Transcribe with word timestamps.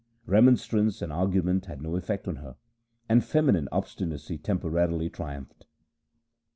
Remonstrance 0.25 1.03
and 1.03 1.13
argument 1.13 1.67
had 1.67 1.79
no 1.79 1.95
effect 1.95 2.27
on 2.27 2.37
her, 2.37 2.55
and 3.07 3.23
feminine 3.23 3.69
obstinacy 3.71 4.35
temporarily 4.35 5.11
triumphed. 5.11 5.67